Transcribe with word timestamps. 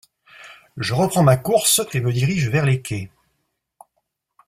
Je 0.77 0.95
reprends 0.95 1.21
ma 1.21 1.37
course 1.37 1.79
et 1.93 1.99
me 2.01 2.11
dirige 2.11 2.49
vers 2.49 2.65
les 2.65 2.81
quais. 2.81 3.11